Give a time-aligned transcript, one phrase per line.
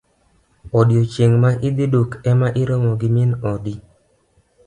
[0.79, 3.75] Odiochieng' ma idhi duk ema irome gi min odi.